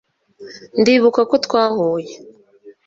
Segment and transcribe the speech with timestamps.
[0.79, 2.13] ndibuka ko twahuye